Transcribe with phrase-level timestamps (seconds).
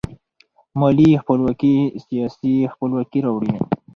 [0.79, 1.73] مالي خپلواکي
[2.05, 3.55] سیاسي خپلواکي راوړي.